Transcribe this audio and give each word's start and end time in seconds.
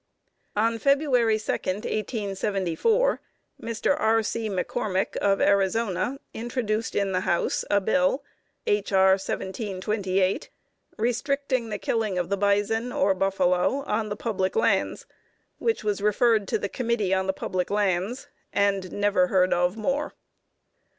On 0.55 0.79
February 0.79 1.37
2, 1.37 1.51
1874, 1.51 3.21
Mr. 3.61 3.95
R. 3.99 4.23
C. 4.23 4.49
McCormick, 4.49 5.15
of 5.17 5.39
Arizona, 5.39 6.17
introduced 6.33 6.95
in 6.95 7.11
the 7.11 7.19
House 7.19 7.63
a 7.69 7.79
bill 7.79 8.23
(H. 8.65 8.91
R. 8.91 9.11
1728) 9.11 10.49
restricting 10.97 11.69
the 11.69 11.77
killing 11.77 12.17
of 12.17 12.29
the 12.29 12.37
bison, 12.37 12.91
or 12.91 13.13
buffalo, 13.13 13.83
on 13.85 14.09
the 14.09 14.15
public 14.15 14.55
lands; 14.55 15.05
which 15.59 15.83
was 15.83 16.01
referred 16.01 16.47
to 16.47 16.57
the 16.57 16.67
Committee 16.67 17.13
on 17.13 17.27
the 17.27 17.31
Public 17.31 17.69
Lands, 17.69 18.27
and 18.51 18.91
never 18.91 19.27
heard 19.27 19.53
of 19.53 19.77
more. 19.77 20.15